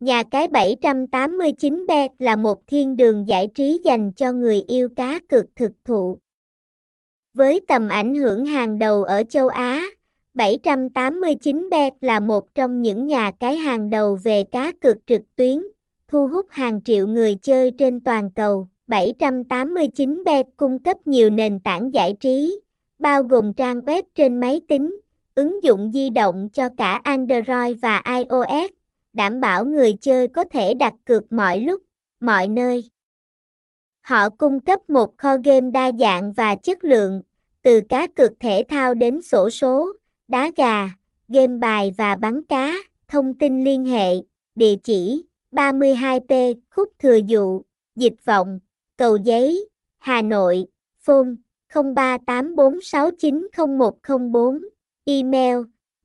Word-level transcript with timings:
Nhà 0.00 0.22
cái 0.22 0.48
789bet 0.48 2.08
là 2.18 2.36
một 2.36 2.66
thiên 2.66 2.96
đường 2.96 3.28
giải 3.28 3.48
trí 3.54 3.80
dành 3.84 4.12
cho 4.12 4.32
người 4.32 4.64
yêu 4.68 4.88
cá 4.96 5.20
cược 5.28 5.44
thực 5.56 5.72
thụ. 5.84 6.18
Với 7.34 7.60
tầm 7.68 7.88
ảnh 7.88 8.14
hưởng 8.14 8.46
hàng 8.46 8.78
đầu 8.78 9.04
ở 9.04 9.22
châu 9.28 9.48
Á, 9.48 9.84
789bet 10.34 11.90
là 12.00 12.20
một 12.20 12.54
trong 12.54 12.82
những 12.82 13.06
nhà 13.06 13.30
cái 13.40 13.56
hàng 13.56 13.90
đầu 13.90 14.16
về 14.22 14.44
cá 14.44 14.72
cược 14.72 14.96
trực 15.06 15.20
tuyến, 15.36 15.62
thu 16.08 16.26
hút 16.28 16.46
hàng 16.50 16.80
triệu 16.84 17.06
người 17.06 17.34
chơi 17.42 17.70
trên 17.78 18.00
toàn 18.00 18.30
cầu. 18.30 18.66
789bet 18.88 20.44
cung 20.56 20.78
cấp 20.78 20.96
nhiều 21.06 21.30
nền 21.30 21.60
tảng 21.60 21.94
giải 21.94 22.16
trí, 22.20 22.60
bao 22.98 23.22
gồm 23.22 23.52
trang 23.54 23.80
web 23.80 24.02
trên 24.14 24.40
máy 24.40 24.60
tính, 24.68 25.00
ứng 25.34 25.62
dụng 25.62 25.90
di 25.94 26.10
động 26.10 26.48
cho 26.52 26.68
cả 26.76 27.00
Android 27.04 27.76
và 27.82 28.02
iOS 28.06 28.70
đảm 29.16 29.40
bảo 29.40 29.64
người 29.64 29.92
chơi 30.00 30.28
có 30.28 30.44
thể 30.44 30.74
đặt 30.74 30.94
cược 31.04 31.32
mọi 31.32 31.60
lúc, 31.60 31.82
mọi 32.20 32.48
nơi. 32.48 32.84
Họ 34.02 34.30
cung 34.30 34.60
cấp 34.60 34.90
một 34.90 35.18
kho 35.18 35.36
game 35.44 35.70
đa 35.70 35.92
dạng 35.92 36.32
và 36.32 36.54
chất 36.54 36.84
lượng, 36.84 37.22
từ 37.62 37.80
cá 37.88 38.06
cược 38.06 38.30
thể 38.40 38.62
thao 38.68 38.94
đến 38.94 39.22
sổ 39.22 39.50
số, 39.50 39.86
đá 40.28 40.50
gà, 40.56 40.90
game 41.28 41.58
bài 41.58 41.94
và 41.98 42.16
bắn 42.16 42.42
cá. 42.44 42.72
Thông 43.08 43.34
tin 43.34 43.64
liên 43.64 43.84
hệ, 43.84 44.12
địa 44.54 44.74
chỉ 44.82 45.24
32P 45.52 46.54
Khúc 46.70 46.88
Thừa 46.98 47.16
Dụ, 47.26 47.62
Dịch 47.96 48.14
Vọng, 48.24 48.60
Cầu 48.96 49.16
Giấy, 49.16 49.68
Hà 49.98 50.22
Nội, 50.22 50.64
phone 51.00 51.28
0384690104, 51.72 54.60
email 55.04 55.56